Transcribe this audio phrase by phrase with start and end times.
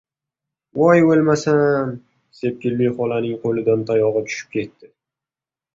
[0.79, 1.93] —Voy o‘lmasam!—
[2.39, 4.95] Sepkilli xolaning qo‘lidan tayog‘i tushib ketdi.